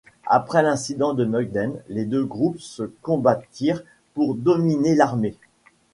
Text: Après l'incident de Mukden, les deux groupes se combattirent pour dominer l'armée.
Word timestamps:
Après 0.25 0.63
l'incident 0.63 1.13
de 1.13 1.25
Mukden, 1.25 1.79
les 1.87 2.05
deux 2.05 2.25
groupes 2.25 2.59
se 2.59 2.89
combattirent 3.03 3.83
pour 4.15 4.33
dominer 4.33 4.95
l'armée. 4.95 5.37